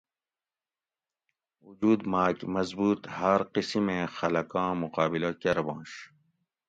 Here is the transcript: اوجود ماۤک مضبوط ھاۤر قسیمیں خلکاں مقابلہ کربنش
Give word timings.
اوجود 1.63 1.99
ماۤک 2.11 2.37
مضبوط 2.55 3.01
ھاۤر 3.15 3.41
قسیمیں 3.53 4.03
خلکاں 4.17 4.71
مقابلہ 4.83 5.31
کربنش 5.41 5.91